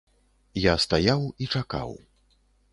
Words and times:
Я 0.59 0.73
стаяў 0.85 1.21
і 1.45 1.51
чакаў. 1.57 1.95